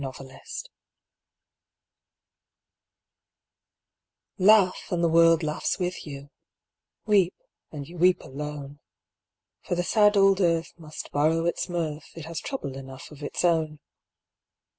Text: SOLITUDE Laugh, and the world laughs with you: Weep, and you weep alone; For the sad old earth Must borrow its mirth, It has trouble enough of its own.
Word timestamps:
SOLITUDE 0.01 0.31
Laugh, 4.39 4.87
and 4.91 5.03
the 5.03 5.07
world 5.07 5.43
laughs 5.43 5.77
with 5.77 6.07
you: 6.07 6.31
Weep, 7.05 7.35
and 7.71 7.87
you 7.87 7.99
weep 7.99 8.23
alone; 8.23 8.79
For 9.61 9.75
the 9.75 9.83
sad 9.83 10.17
old 10.17 10.41
earth 10.41 10.73
Must 10.79 11.11
borrow 11.11 11.45
its 11.45 11.69
mirth, 11.69 12.13
It 12.17 12.25
has 12.25 12.39
trouble 12.39 12.75
enough 12.75 13.11
of 13.11 13.21
its 13.21 13.45
own. 13.45 13.77